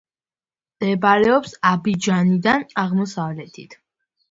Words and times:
მდებარეობს 0.79 1.53
აბიჯანიდან 1.73 2.67
აღმოსავლეთით. 2.87 3.81